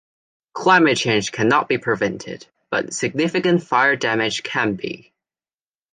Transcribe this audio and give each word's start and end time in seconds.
Climate 0.55 0.97
change 0.97 1.31
cannot 1.31 1.69
be 1.69 1.77
prevented, 1.77 2.47
but 2.71 2.91
significant 2.91 3.61
fire 3.61 3.95
damage 3.95 4.41
can 4.41 4.73
be. 4.73 5.13